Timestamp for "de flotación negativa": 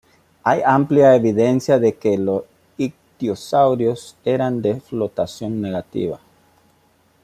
4.59-6.19